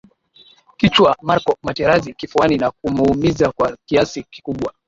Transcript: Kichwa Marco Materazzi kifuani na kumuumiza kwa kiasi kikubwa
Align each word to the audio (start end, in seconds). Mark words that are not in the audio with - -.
Kichwa 0.77 1.17
Marco 1.21 1.57
Materazzi 1.63 2.13
kifuani 2.13 2.57
na 2.57 2.71
kumuumiza 2.71 3.51
kwa 3.51 3.77
kiasi 3.85 4.23
kikubwa 4.23 4.73